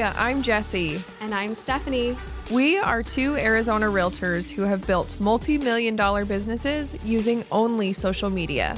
[0.00, 1.02] I'm Jesse.
[1.20, 2.16] And I'm Stephanie.
[2.50, 8.30] We are two Arizona realtors who have built multi million dollar businesses using only social
[8.30, 8.76] media.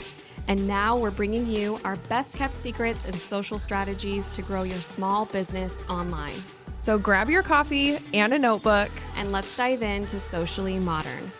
[0.48, 4.82] And now we're bringing you our best kept secrets and social strategies to grow your
[4.82, 6.43] small business online.
[6.80, 11.31] So grab your coffee and a notebook, and let's dive into Socially Modern.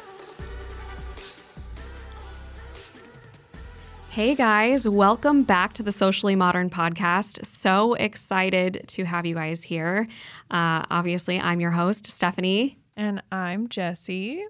[4.14, 7.44] Hey guys, welcome back to the Socially Modern podcast.
[7.44, 10.06] So excited to have you guys here.
[10.52, 12.79] Uh, obviously, I'm your host, Stephanie.
[12.96, 14.44] And I'm Jesse.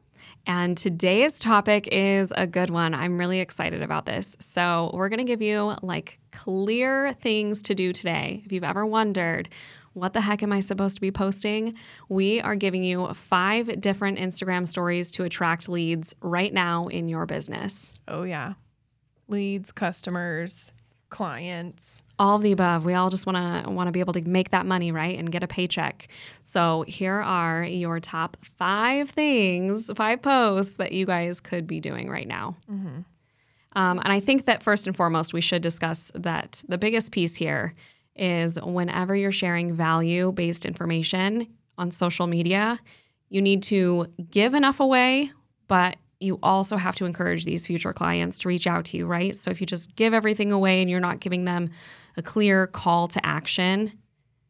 [0.47, 2.93] And today's topic is a good one.
[2.93, 4.37] I'm really excited about this.
[4.39, 8.43] So, we're going to give you like clear things to do today.
[8.45, 9.49] If you've ever wondered,
[9.95, 11.75] what the heck am I supposed to be posting?
[12.11, 17.25] We are giving you five different Instagram stories to attract leads right now in your
[17.25, 17.95] business.
[18.07, 18.55] Oh, yeah
[19.35, 20.73] leads, customers,
[21.11, 22.03] clients.
[22.19, 22.85] All of the above.
[22.85, 25.31] We all just want to want to be able to make that money right and
[25.31, 26.09] get a paycheck.
[26.41, 32.09] So here are your top five things five posts that you guys could be doing
[32.09, 32.57] right now.
[32.71, 33.01] Mm-hmm.
[33.77, 37.35] um, and i think that first and foremost we should discuss that the biggest piece
[37.35, 37.75] here
[38.17, 42.79] is whenever you're sharing value based information on social media
[43.29, 45.31] you need to give enough away
[45.67, 49.37] but you also have to encourage these future clients to reach out to you, right?
[49.37, 51.69] So if you just give everything away and you're not giving them
[52.17, 53.93] a clear call to action,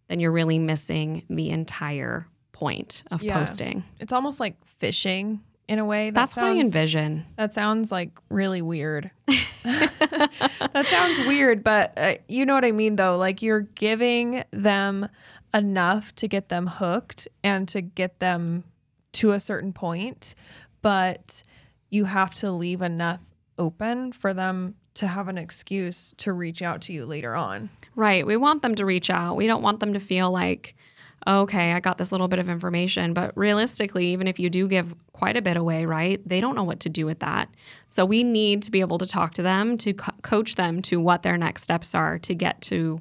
[0.09, 3.39] then you're really missing the entire point of yeah.
[3.39, 3.85] posting.
[4.01, 6.11] It's almost like fishing in a way.
[6.11, 7.27] That That's sounds, what I envision.
[7.37, 9.11] That sounds like really weird.
[9.65, 13.17] that sounds weird, but uh, you know what I mean, though.
[13.17, 15.09] Like you're giving them
[15.55, 18.65] enough to get them hooked and to get them
[19.13, 20.35] to a certain point,
[20.83, 21.43] but
[21.95, 23.21] you have to leave enough
[23.57, 27.71] open for them to have an excuse to reach out to you later on.
[27.95, 28.27] Right.
[28.27, 29.37] We want them to reach out.
[29.37, 30.75] We don't want them to feel like,
[31.27, 33.15] okay, I got this little bit of information.
[33.15, 36.65] But realistically, even if you do give quite a bit away, right, they don't know
[36.65, 37.49] what to do with that.
[37.89, 41.01] So we need to be able to talk to them, to co- coach them to
[41.01, 43.01] what their next steps are to get to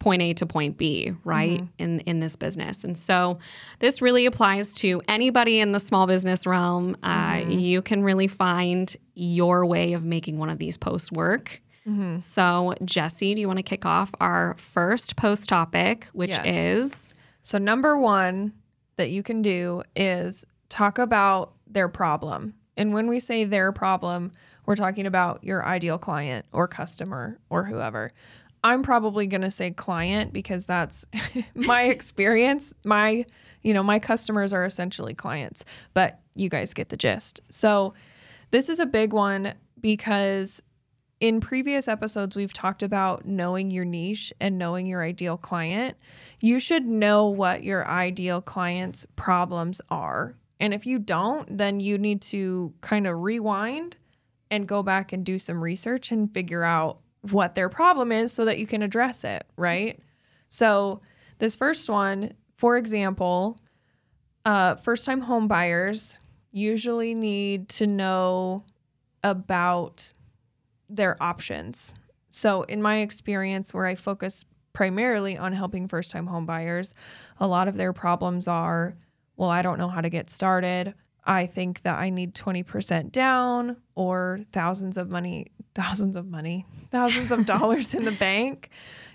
[0.00, 1.60] point A to point B, right?
[1.60, 1.82] Mm-hmm.
[1.82, 2.82] In in this business.
[2.82, 3.38] And so
[3.78, 6.96] this really applies to anybody in the small business realm.
[7.04, 7.52] Uh, mm-hmm.
[7.52, 11.62] You can really find your way of making one of these posts work.
[11.86, 12.18] Mm-hmm.
[12.18, 16.42] So, Jesse, do you want to kick off our first post topic, which yes.
[16.44, 17.14] is?
[17.42, 18.52] So, number one
[18.96, 22.54] that you can do is talk about their problem.
[22.76, 24.32] And when we say their problem,
[24.66, 28.12] we're talking about your ideal client or customer or whoever.
[28.62, 31.06] I'm probably going to say client because that's
[31.54, 32.74] my experience.
[32.84, 33.24] My,
[33.62, 37.40] you know, my customers are essentially clients, but you guys get the gist.
[37.50, 37.94] So,
[38.50, 40.60] this is a big one because
[41.20, 45.96] in previous episodes, we've talked about knowing your niche and knowing your ideal client.
[46.40, 50.34] You should know what your ideal client's problems are.
[50.58, 53.96] And if you don't, then you need to kind of rewind
[54.50, 58.44] and go back and do some research and figure out what their problem is so
[58.44, 60.00] that you can address it, right?
[60.48, 61.00] So,
[61.38, 63.58] this first one, for example,
[64.44, 66.18] uh, first time home buyers
[66.52, 68.64] usually need to know
[69.22, 70.12] about
[70.88, 71.94] their options.
[72.30, 76.94] So, in my experience, where I focus primarily on helping first time home buyers,
[77.38, 78.96] a lot of their problems are
[79.36, 80.92] well, I don't know how to get started.
[81.24, 87.30] I think that I need 20% down or thousands of money, thousands of money, thousands
[87.30, 88.70] of dollars in the bank,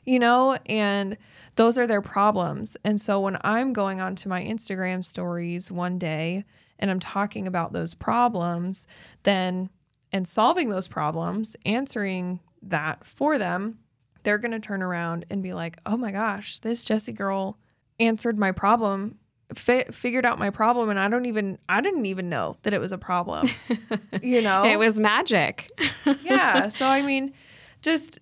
[0.05, 1.17] you know, and
[1.55, 2.77] those are their problems.
[2.83, 6.45] And so when I'm going onto my Instagram stories one day
[6.79, 8.87] and I'm talking about those problems,
[9.23, 9.69] then
[10.11, 13.79] and solving those problems, answering that for them,
[14.23, 17.57] they're going to turn around and be like, "Oh my gosh, this Jesse girl
[17.99, 19.17] answered my problem
[19.53, 22.79] fi- figured out my problem and I don't even I didn't even know that it
[22.79, 23.47] was a problem.
[24.21, 24.63] you know.
[24.63, 25.69] It was magic.
[26.23, 27.33] yeah, so I mean
[27.81, 28.19] just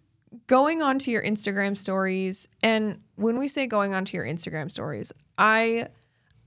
[0.47, 5.87] going onto your Instagram stories and when we say going onto your Instagram stories, I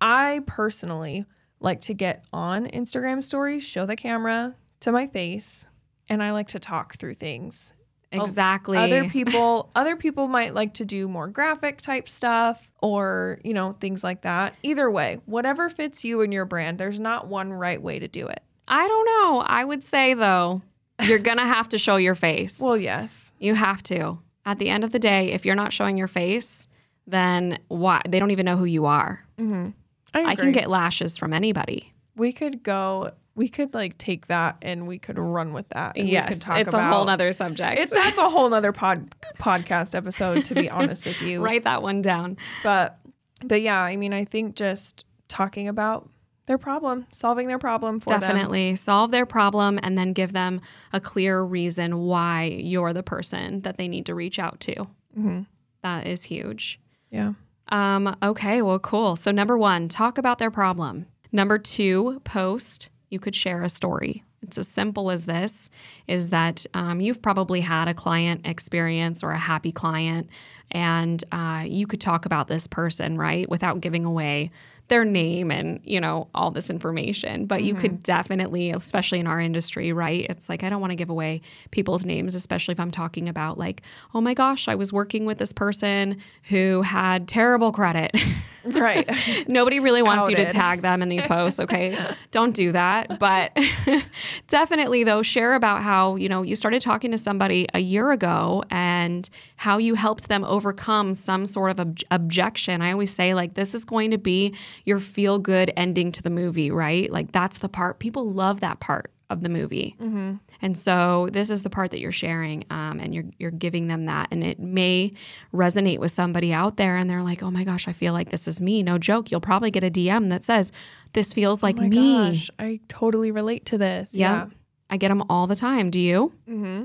[0.01, 1.25] I personally
[1.61, 5.69] like to get on Instagram stories, show the camera to my face,
[6.09, 7.73] and I like to talk through things
[8.13, 8.79] Exactly.
[8.79, 13.73] Other people other people might like to do more graphic type stuff or, you know,
[13.73, 14.55] things like that.
[14.63, 18.27] Either way, whatever fits you and your brand, there's not one right way to do
[18.27, 18.43] it.
[18.69, 19.41] I don't know.
[19.41, 20.63] I would say though,
[21.03, 22.59] you're going to have to show your face.
[22.61, 23.33] Well, yes.
[23.39, 24.19] You have to.
[24.45, 26.69] At the end of the day, if you're not showing your face,
[27.07, 29.25] then why they don't even know who you are.
[29.39, 29.71] Mm-hmm.
[30.15, 31.93] I, I can get lashes from anybody.
[32.17, 35.97] We could go we could like take that and we could run with that.
[35.97, 37.79] yes, it's about, a whole nother subject.
[37.79, 40.45] It's that's a whole nother pod podcast episode.
[40.47, 42.39] To be honest with you, write that one down.
[42.63, 42.99] But
[43.45, 46.09] but yeah, I mean, I think just talking about
[46.47, 48.21] their problem, solving their problem for them.
[48.21, 50.61] Definitely solve their problem and then give them
[50.93, 54.87] a clear reason why you're the person that they need to reach out to.
[55.15, 55.41] hmm
[55.83, 56.81] That is huge.
[57.11, 57.35] Yeah.
[57.69, 59.17] Um, okay, well, cool.
[59.17, 61.07] So, number one, talk about their problem.
[61.33, 62.91] Number two, post.
[63.11, 64.25] You could share a story.
[64.43, 65.71] It's as simple as this
[66.07, 70.29] is that um, you've probably had a client experience or a happy client,
[70.71, 74.51] and uh, you could talk about this person, right, without giving away
[74.89, 77.47] their name and you know all this information.
[77.47, 80.97] But you could definitely especially in our industry right it's like i don't want to
[80.97, 83.83] give away people's names especially if i'm talking about like
[84.15, 88.15] oh my gosh i was working with this person who had terrible credit
[88.87, 89.09] Right.
[89.49, 91.97] nobody really wants you to tag them in these posts okay?
[92.31, 93.57] Don't do that but
[94.49, 98.63] definitely though share about how you know you started talking to somebody a year ago
[98.71, 102.83] and how you helped them overcome some sort of ob- objection.
[102.83, 104.55] I always say like this is going to be
[104.85, 107.11] your feel good ending to the movie right?
[107.11, 107.99] Like that's the part.
[107.99, 111.99] People love that part of the movie hmm and so this is the part that
[112.01, 115.11] you're sharing, um, and you're you're giving them that, and it may
[115.53, 118.49] resonate with somebody out there, and they're like, "Oh my gosh, I feel like this
[118.49, 120.73] is me." No joke, you'll probably get a DM that says,
[121.13, 121.97] "This feels like oh my me."
[122.33, 124.15] gosh, I totally relate to this.
[124.15, 124.51] Yep.
[124.89, 125.91] I get them all the time.
[125.91, 126.33] Do you?
[126.47, 126.55] Yeah.
[126.55, 126.85] hmm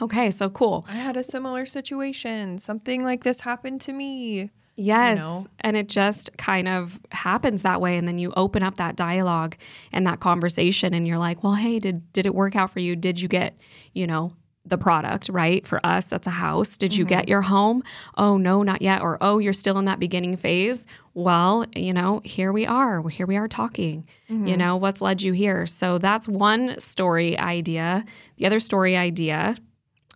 [0.00, 0.84] Okay, so cool.
[0.88, 2.58] I had a similar situation.
[2.58, 4.50] Something like this happened to me.
[4.76, 5.18] Yes.
[5.18, 5.46] know?
[5.60, 7.96] And it just kind of happens that way.
[7.96, 9.56] And then you open up that dialogue
[9.92, 12.96] and that conversation and you're like, well, hey, did did it work out for you?
[12.96, 13.56] Did you get,
[13.92, 14.32] you know,
[14.64, 15.66] the product, right?
[15.66, 16.76] For us, that's a house.
[16.76, 17.30] Did you get mm-hmm.
[17.30, 17.82] your home?
[18.16, 19.02] Oh, no, not yet.
[19.02, 20.86] Or, oh, you're still in that beginning phase.
[21.14, 23.06] Well, you know, here we are.
[23.08, 24.06] Here we are talking.
[24.28, 24.58] You mm-hmm.
[24.58, 25.66] know, what's led you here?
[25.66, 28.04] So that's one story idea.
[28.36, 29.56] The other story idea,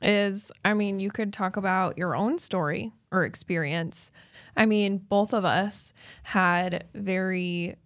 [0.03, 4.13] is I mean, you could talk about your own story or experience.
[4.57, 5.93] I mean, both of us
[6.23, 7.77] had very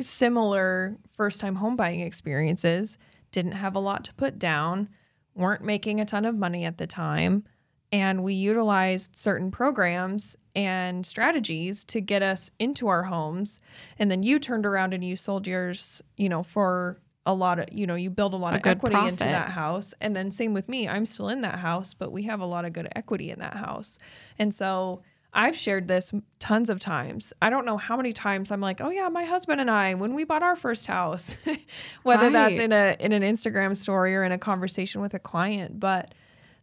[0.00, 2.98] similar first time home buying experiences,
[3.30, 4.88] didn't have a lot to put down,
[5.34, 7.44] weren't making a ton of money at the time,
[7.92, 13.60] and we utilized certain programs and strategies to get us into our homes.
[13.98, 17.68] And then you turned around and you sold yours, you know, for a lot of,
[17.72, 19.94] you know, you build a lot A of equity into that house.
[20.00, 22.64] And then same with me, I'm still in that house, but we have a lot
[22.64, 23.98] of good equity in that house.
[24.38, 25.02] And so
[25.34, 27.32] I've shared this tons of times.
[27.42, 30.14] I don't know how many times I'm like, "Oh yeah, my husband and I when
[30.14, 31.36] we bought our first house."
[32.02, 35.80] Whether that's in a in an Instagram story or in a conversation with a client,
[35.80, 36.14] but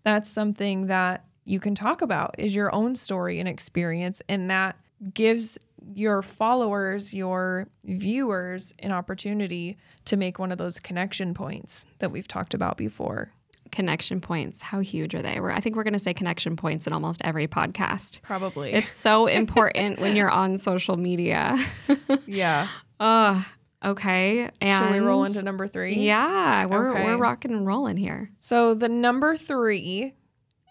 [0.03, 4.77] that's something that you can talk about is your own story and experience and that
[5.13, 5.57] gives
[5.95, 12.27] your followers, your viewers an opportunity to make one of those connection points that we've
[12.27, 13.33] talked about before.
[13.71, 15.39] Connection points, how huge are they?
[15.39, 18.21] We're, I think we're going to say connection points in almost every podcast.
[18.21, 18.73] Probably.
[18.73, 21.57] It's so important when you're on social media.
[22.25, 22.67] yeah.
[22.99, 23.45] Oh,
[23.83, 24.49] okay.
[24.61, 25.95] And Should we roll into number 3?
[25.95, 27.05] Yeah, we're Okay.
[27.05, 28.29] we're rocking and rolling here.
[28.39, 30.13] So the number three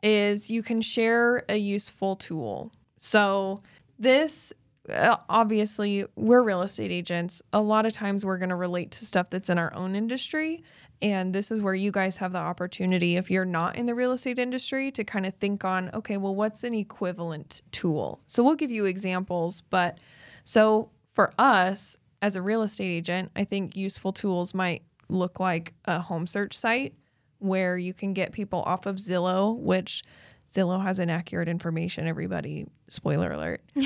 [0.02, 2.72] is you can share a useful tool.
[2.98, 3.60] So
[3.98, 4.52] this
[4.88, 7.42] uh, obviously we're real estate agents.
[7.52, 10.64] A lot of times we're going to relate to stuff that's in our own industry.
[11.02, 14.12] And this is where you guys have the opportunity, if you're not in the real
[14.12, 18.20] estate industry, to kind of think on, okay, well, what's an equivalent tool?
[18.26, 19.62] So we'll give you examples.
[19.70, 19.98] But
[20.44, 25.72] so for us as a real estate agent, I think useful tools might look like
[25.86, 26.94] a home search site
[27.38, 30.02] where you can get people off of Zillow, which
[30.50, 32.66] Zillow has inaccurate information, everybody.
[32.88, 33.62] Spoiler alert.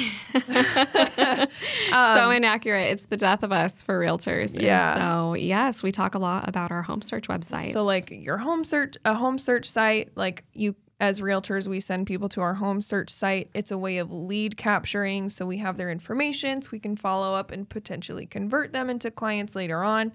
[1.90, 2.92] so inaccurate.
[2.92, 4.58] It's the death of us for realtors.
[4.58, 4.94] Um, Yeah.
[4.94, 7.72] So yes, we talk a lot about our home search website.
[7.72, 12.06] So like your home search a home search site, like you as realtors, we send
[12.06, 13.50] people to our home search site.
[13.52, 15.28] It's a way of lead capturing.
[15.28, 19.10] So we have their information so we can follow up and potentially convert them into
[19.10, 20.12] clients later on.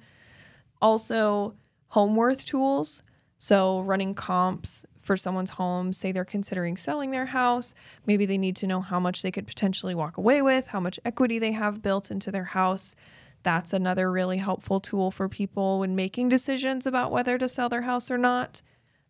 [0.81, 1.53] Also,
[1.89, 3.03] home worth tools.
[3.37, 7.73] So running comps for someone's home, say they're considering selling their house,
[8.05, 10.99] maybe they need to know how much they could potentially walk away with, how much
[11.03, 12.95] equity they have built into their house.
[13.41, 17.81] That's another really helpful tool for people when making decisions about whether to sell their
[17.81, 18.61] house or not.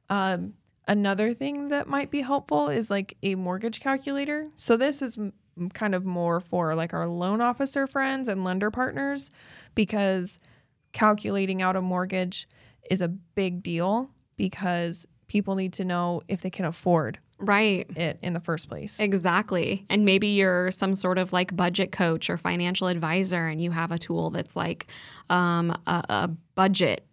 [0.09, 0.53] Um,
[0.87, 4.47] another thing that might be helpful is like a mortgage calculator.
[4.55, 5.33] So this is m-
[5.73, 9.31] kind of more for like our loan officer friends and lender partners
[9.75, 10.39] because
[10.93, 12.47] calculating out a mortgage
[12.89, 17.89] is a big deal because people need to know if they can afford right.
[17.95, 18.99] it in the first place.
[18.99, 19.85] Exactly.
[19.89, 23.91] And maybe you're some sort of like budget coach or financial advisor and you have
[23.91, 24.87] a tool that's like
[25.29, 27.05] um, a, a budget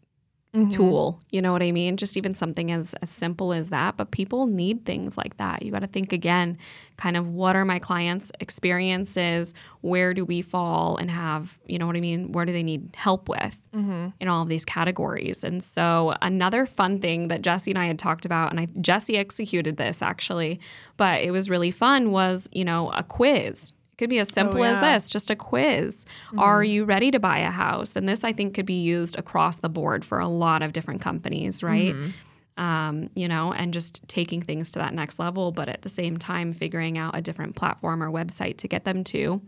[0.56, 0.68] Mm-hmm.
[0.70, 1.20] tool.
[1.30, 1.98] You know what I mean?
[1.98, 3.98] Just even something as, as simple as that.
[3.98, 5.62] But people need things like that.
[5.62, 6.56] You got to think again,
[6.96, 9.52] kind of what are my clients' experiences?
[9.82, 12.32] Where do we fall and have, you know what I mean?
[12.32, 14.08] Where do they need help with mm-hmm.
[14.18, 15.44] in all of these categories?
[15.44, 19.18] And so, another fun thing that Jesse and I had talked about, and I, Jesse
[19.18, 20.58] executed this actually,
[20.96, 23.72] but it was really fun was, you know, a quiz.
[23.96, 24.92] It could be as oh, simple as yeah.
[24.92, 26.04] this, just a quiz.
[26.36, 26.70] Are mm-hmm.
[26.70, 27.96] you ready to buy a house?
[27.96, 31.00] And this, I think, could be used across the board for a lot of different
[31.00, 31.94] companies, right?
[31.94, 32.10] Mm-hmm.
[32.58, 36.16] Um, you know, and just taking things to that next level, but at the same
[36.16, 39.38] time, figuring out a different platform or website to get them to,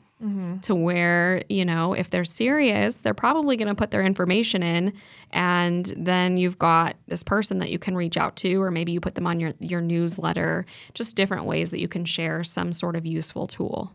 [0.60, 4.92] to where, you know, if they're serious, they're probably going to put their information in.
[5.30, 9.00] And then you've got this person that you can reach out to, or maybe you
[9.00, 12.94] put them on your, your newsletter, just different ways that you can share some sort
[12.94, 13.90] of useful tool.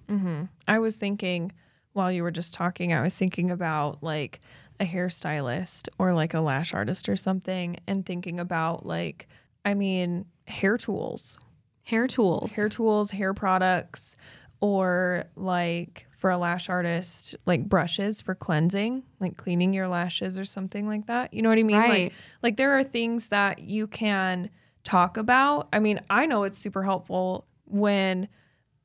[0.68, 1.52] I was thinking
[1.92, 4.40] while you were just talking, I was thinking about like
[4.84, 9.28] a hairstylist or like a lash artist or something, and thinking about like,
[9.66, 11.38] I mean, hair tools,
[11.84, 12.54] Hair tools.
[12.54, 14.16] hair tools, hair products,
[14.62, 20.46] or like for a lash artist, like brushes for cleansing, like cleaning your lashes or
[20.46, 21.34] something like that.
[21.34, 21.78] You know what I mean?
[21.78, 21.90] Right.
[22.04, 24.50] Like, like there are things that you can
[24.84, 25.68] talk about.
[25.74, 28.28] I mean, I know it's super helpful when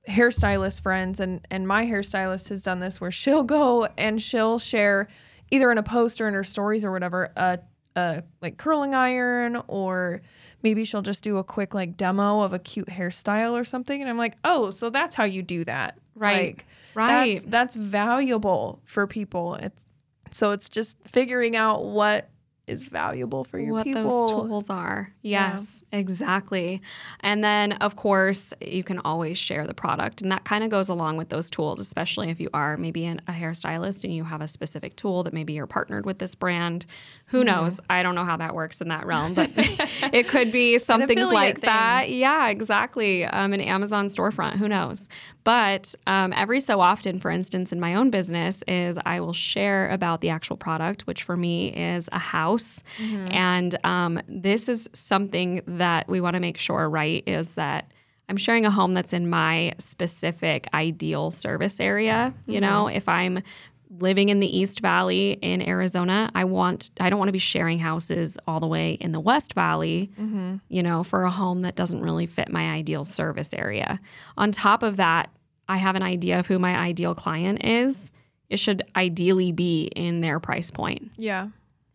[0.09, 5.07] hairstylist friends and and my hairstylist has done this where she'll go and she'll share
[5.51, 7.59] either in a post or in her stories or whatever a,
[7.97, 10.21] a like curling iron or
[10.63, 14.11] maybe she'll just do a quick like demo of a cute hairstyle or something and
[14.11, 16.57] I'm like oh so that's how you do that Right.
[16.57, 17.35] like, Right.
[17.35, 19.85] that's that's valuable for people it's
[20.31, 22.29] so it's just figuring out what
[22.69, 25.13] is valuable for your what people those tools are.
[25.23, 25.53] Yeah.
[25.53, 26.81] Yes, exactly.
[27.21, 30.21] And then, of course, you can always share the product.
[30.23, 33.21] And that kind of goes along with those tools, especially if you are maybe an,
[33.29, 36.87] a hairstylist and you have a specific tool that maybe you're partnered with this brand.
[37.27, 37.47] Who Mm-hmm.
[37.47, 37.81] knows?
[37.89, 41.57] I don't know how that works in that realm, but it could be something like
[41.61, 41.69] thing.
[41.69, 42.11] that.
[42.11, 43.25] Yeah, exactly.
[43.25, 44.57] Um, an Amazon storefront.
[44.57, 45.09] Who knows?
[45.45, 49.89] But um, every so often, for instance, in my own business, is I will share
[49.91, 52.58] about the actual product, which for me is a house.
[52.59, 53.29] Mm-hmm.
[53.33, 57.93] And um, this is something that we want to make sure, right, is that
[58.29, 62.35] I'm sharing a home that's in my specific ideal service area.
[62.47, 62.61] You mm-hmm.
[62.61, 63.43] know, if I'm
[63.91, 67.79] living in the East Valley in Arizona, I want I don't want to be sharing
[67.79, 70.57] houses all the way in the West Valley, mm-hmm.
[70.69, 74.01] you know, for a home that doesn't really fit my ideal service area.
[74.37, 75.31] On top of that,
[75.69, 78.13] I have an idea of who my ideal client is.
[78.51, 81.11] It should ideally be in their price point.
[81.17, 81.49] yeah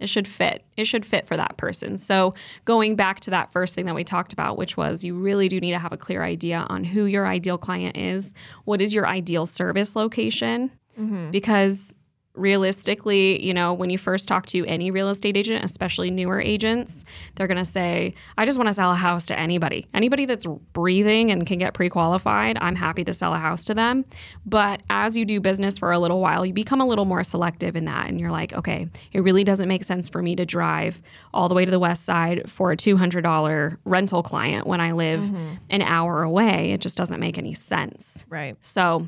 [0.04, 0.66] It should fit.
[0.76, 1.98] It should fit for that person.
[1.98, 2.34] So,
[2.66, 5.62] going back to that first thing that we talked about, which was you really do
[5.62, 8.34] need to have a clear idea on who your ideal client is.
[8.66, 10.72] What is your ideal service location?
[11.00, 11.32] Mm-hmm.
[11.32, 11.96] Because
[12.36, 17.06] realistically, you know, when you first talk to any real estate agent, especially newer agents,
[17.36, 19.88] they're going to say, I just want to sell a house to anybody.
[19.94, 23.76] Anybody that's breathing and can get pre qualified, I'm happy to sell a house to
[23.76, 24.06] them.
[24.46, 27.76] But as you do business for a little while, you become a little more selective
[27.76, 28.08] in that.
[28.08, 31.02] And you're like, okay, it really doesn't make sense for me to drive
[31.34, 35.22] all the way to the west side for a $200 rental client when I live
[35.22, 35.56] mm-hmm.
[35.70, 36.72] an hour away.
[36.72, 38.26] It just doesn't make any sense.
[38.30, 39.08] right So,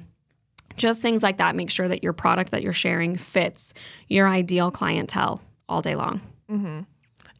[0.75, 1.55] just things like that.
[1.55, 3.73] Make sure that your product that you're sharing fits
[4.07, 6.21] your ideal clientele all day long.
[6.49, 6.81] Mm-hmm.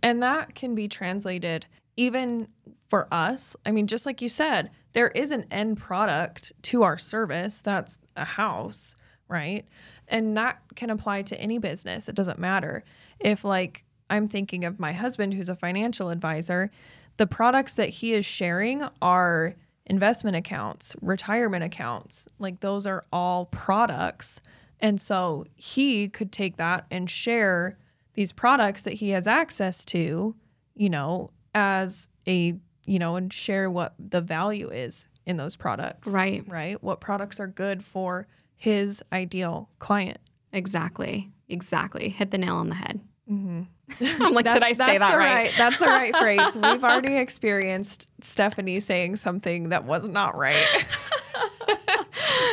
[0.01, 1.65] And that can be translated
[1.98, 2.48] even
[2.89, 3.56] for us.
[3.65, 8.00] I mean, just like you said, there is an end product to our service that's
[8.15, 8.96] a house,
[9.27, 9.65] right?
[10.08, 12.08] And that can apply to any business.
[12.08, 12.84] It doesn't matter.
[13.20, 16.70] If, like, I'm thinking of my husband who's a financial advisor,
[17.18, 22.27] the products that he is sharing are investment accounts, retirement accounts.
[22.39, 24.42] Like, those are all products.
[24.80, 27.77] And so he could take that and share
[28.13, 30.36] these products that he has access to,
[30.74, 36.08] you know, as a, you know, and share what the value is in those products.
[36.08, 36.44] Right.
[36.48, 36.82] Right.
[36.84, 40.20] What products are good for his ideal client.
[40.54, 41.32] Exactly.
[41.50, 42.10] Exactly.
[42.10, 43.00] Hit the nail on the head.
[43.29, 43.62] Mm-hmm.
[44.24, 45.51] I'm like, did I say that the right?
[45.58, 46.55] That's the right phrase.
[46.55, 50.63] We've already experienced Stephanie saying something that was not right.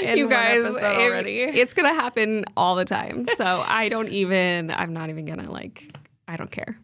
[0.03, 3.27] you guys, it- it's gonna happen all the time.
[3.35, 4.71] So I don't even.
[4.71, 5.91] I'm not even gonna like.
[6.29, 6.79] I don't care.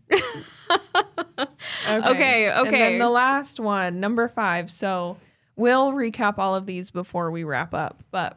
[1.89, 2.79] Okay, And okay.
[2.79, 4.71] then the last one, number five.
[4.71, 5.17] So
[5.57, 8.03] we'll recap all of these before we wrap up.
[8.11, 8.37] But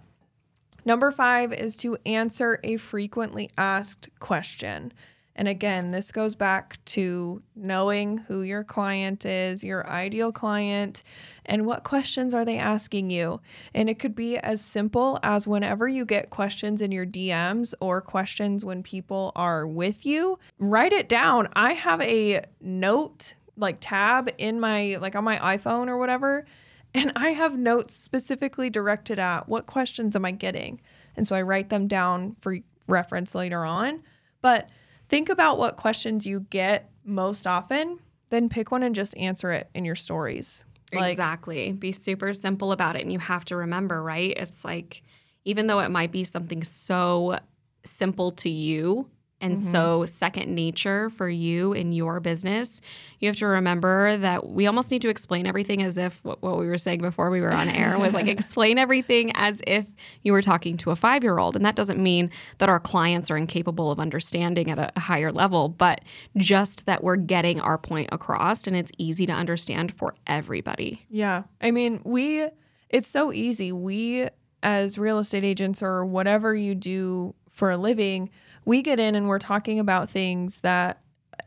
[0.86, 4.94] number five is to answer a frequently asked question.
[5.42, 11.02] And again, this goes back to knowing who your client is, your ideal client,
[11.48, 13.42] and what questions are they asking you.
[13.74, 18.02] And it could be as simple as whenever you get questions in your DMs or
[18.02, 21.48] questions when people are with you, write it down.
[21.54, 26.46] I have a note like tab in my like on my iPhone or whatever,
[26.94, 30.82] and I have notes specifically directed at what questions am I getting.
[31.18, 34.04] And so I write them down for reference later on.
[34.44, 34.70] But
[35.12, 38.00] think about what questions you get most often,
[38.30, 40.64] then pick one and just answer it in your stories.
[40.94, 41.74] Like, exactly.
[41.74, 43.02] Be super simple about it.
[43.02, 44.34] And you have to remember, right?
[44.38, 45.04] It's like,
[45.44, 47.40] even though it might be something so
[47.84, 49.10] simple to you,
[49.42, 49.66] and mm-hmm.
[49.66, 52.80] so second nature for you in your business,
[53.20, 56.58] you have to remember that we almost need to explain everything as if what, what
[56.58, 59.88] we were saying before we were on air was like explain everything as if
[60.22, 61.56] you were talking to a five year old.
[61.56, 62.30] And that doesn't mean
[62.60, 66.02] that our clients are incapable of understanding at a, a higher level, but
[66.38, 71.06] just that we're getting our point across and it's easy to understand for everybody.
[71.10, 71.44] Yeah.
[71.62, 72.48] I mean, we,
[72.90, 73.72] it's so easy.
[73.72, 74.28] We,
[74.64, 78.30] as real estate agents or whatever you do for a living,
[78.66, 81.02] we get in and we're talking about things that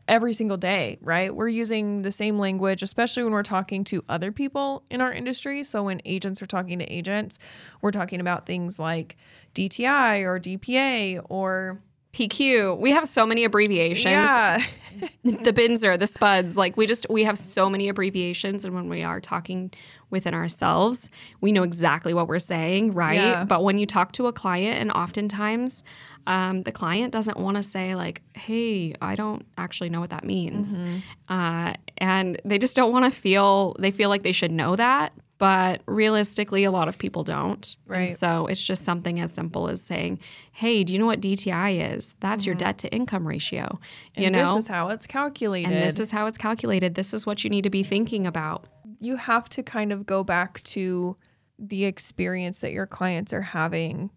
[0.07, 1.33] every single day, right?
[1.33, 5.63] We're using the same language, especially when we're talking to other people in our industry.
[5.63, 7.39] So when agents are talking to agents,
[7.81, 9.17] we're talking about things like
[9.53, 11.81] DTI or DPA or
[12.15, 12.79] PQ.
[12.79, 14.05] We have so many abbreviations.
[14.05, 14.63] Yeah.
[15.25, 19.03] the BINSR, the SPUDS, like we just we have so many abbreviations and when we
[19.03, 19.71] are talking
[20.09, 21.09] within ourselves,
[21.41, 23.15] we know exactly what we're saying, right?
[23.15, 23.43] Yeah.
[23.43, 25.83] But when you talk to a client and oftentimes
[26.27, 30.23] um, the client doesn't want to say like hey i don't actually know what that
[30.23, 30.97] means mm-hmm.
[31.29, 35.13] uh, and they just don't want to feel they feel like they should know that
[35.37, 37.75] but realistically a lot of people don't.
[37.85, 38.09] Right.
[38.09, 40.19] and so it's just something as simple as saying
[40.51, 42.15] hey do you know what dti is?
[42.19, 42.49] That's mm-hmm.
[42.49, 43.79] your debt to income ratio
[44.15, 44.45] you and know?
[44.45, 45.71] this is how it's calculated.
[45.71, 46.95] And this is how it's calculated.
[46.95, 48.67] This is what you need to be thinking about.
[48.99, 51.17] You have to kind of go back to
[51.59, 54.11] the experience that your clients are having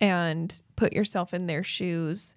[0.00, 2.34] and put yourself in their shoes.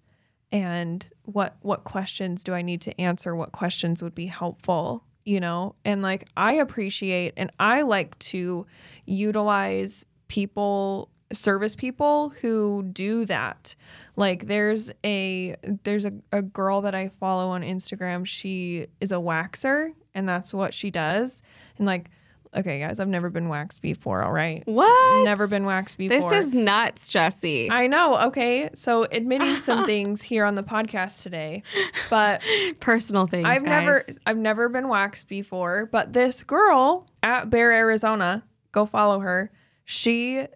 [0.52, 3.36] And what what questions do I need to answer?
[3.36, 5.04] What questions would be helpful?
[5.26, 8.66] You know, and like I appreciate and I like to
[9.06, 13.76] utilize people service people who do that.
[14.16, 18.26] Like there's a there's a, a girl that I follow on Instagram.
[18.26, 21.42] She is a waxer and that's what she does.
[21.78, 22.10] And like
[22.56, 24.64] Okay, guys, I've never been waxed before, all right?
[24.66, 25.26] What?
[25.26, 26.18] Never been waxed before.
[26.18, 27.70] This is nuts, Jesse.
[27.70, 28.70] I know, okay?
[28.76, 31.64] So, admitting some things here on the podcast today,
[32.10, 32.42] but
[32.80, 33.46] personal things.
[33.46, 33.66] I've guys.
[33.66, 39.52] never I've never been waxed before, but this girl at Bear Arizona, go follow her.
[39.84, 40.48] She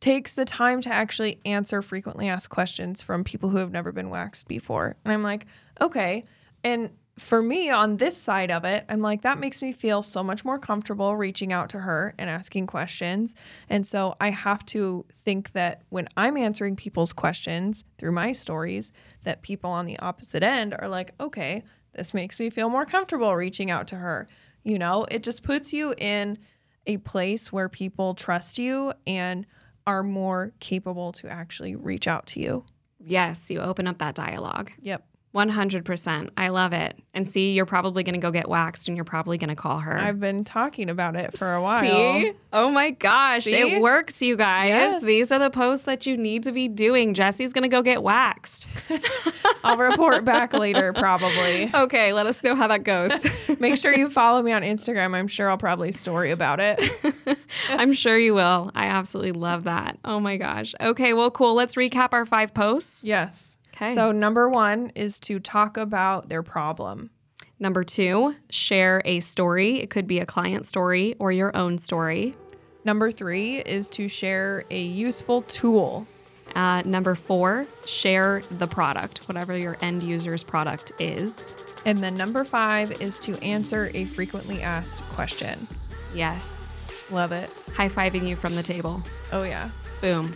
[0.00, 4.10] takes the time to actually answer frequently asked questions from people who have never been
[4.10, 4.96] waxed before.
[5.04, 5.46] And I'm like,
[5.80, 6.22] okay.
[6.62, 10.22] And for me on this side of it, I'm like, that makes me feel so
[10.22, 13.34] much more comfortable reaching out to her and asking questions.
[13.70, 18.92] And so I have to think that when I'm answering people's questions through my stories,
[19.24, 23.34] that people on the opposite end are like, okay, this makes me feel more comfortable
[23.34, 24.28] reaching out to her.
[24.62, 26.38] You know, it just puts you in
[26.86, 29.46] a place where people trust you and
[29.86, 32.64] are more capable to actually reach out to you.
[32.98, 34.72] Yes, you open up that dialogue.
[34.82, 35.06] Yep.
[35.36, 36.30] 100%.
[36.38, 36.98] I love it.
[37.12, 39.78] And see, you're probably going to go get waxed and you're probably going to call
[39.80, 39.96] her.
[39.96, 41.82] I've been talking about it for a while.
[41.82, 42.32] See?
[42.54, 43.44] Oh my gosh.
[43.44, 43.54] See?
[43.54, 44.68] It works, you guys.
[44.68, 45.02] Yes.
[45.02, 47.12] These are the posts that you need to be doing.
[47.12, 48.66] Jesse's going to go get waxed.
[49.64, 51.70] I'll report back later, probably.
[51.76, 53.12] Okay, let us know how that goes.
[53.60, 55.14] Make sure you follow me on Instagram.
[55.14, 56.80] I'm sure I'll probably story about it.
[57.68, 58.70] I'm sure you will.
[58.74, 59.98] I absolutely love that.
[60.04, 60.74] Oh my gosh.
[60.80, 61.54] Okay, well, cool.
[61.54, 63.04] Let's recap our five posts.
[63.06, 63.55] Yes.
[63.76, 63.92] Okay.
[63.92, 67.10] So, number one is to talk about their problem.
[67.58, 69.80] Number two, share a story.
[69.80, 72.34] It could be a client story or your own story.
[72.84, 76.06] Number three is to share a useful tool.
[76.54, 81.52] Uh, number four, share the product, whatever your end user's product is.
[81.84, 85.66] And then number five is to answer a frequently asked question.
[86.14, 86.66] Yes.
[87.10, 87.50] Love it.
[87.74, 89.02] High fiving you from the table.
[89.32, 89.70] Oh, yeah.
[90.00, 90.34] Boom.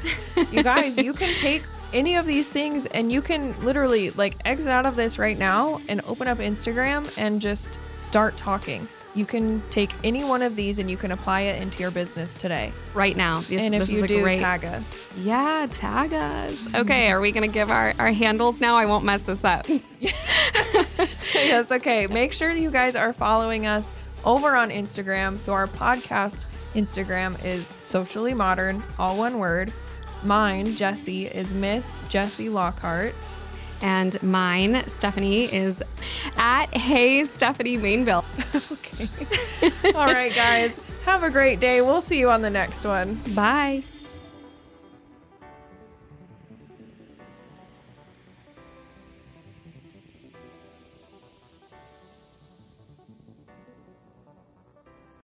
[0.50, 4.68] you guys, you can take any of these things and you can literally like exit
[4.68, 8.86] out of this right now and open up Instagram and just start talking.
[9.14, 12.36] You can take any one of these and you can apply it into your business
[12.36, 12.72] today.
[12.94, 13.40] Right now.
[13.40, 14.38] This, and if this you do, great...
[14.38, 15.04] tag us.
[15.18, 16.74] Yeah, tag us.
[16.74, 18.76] Okay, are we going to give our, our handles now?
[18.76, 19.66] I won't mess this up.
[21.34, 22.06] yes, okay.
[22.06, 23.90] Make sure you guys are following us
[24.24, 25.38] over on Instagram.
[25.38, 29.72] So our podcast Instagram is socially modern, all one word.
[30.24, 33.14] Mine, Jesse, is Miss Jesse Lockhart.
[33.82, 35.82] And mine, Stephanie, is
[36.36, 38.24] at Hey Stephanie Mainville.
[38.72, 39.94] okay.
[39.94, 40.80] All right, guys.
[41.06, 41.80] Have a great day.
[41.80, 43.14] We'll see you on the next one.
[43.34, 43.82] Bye.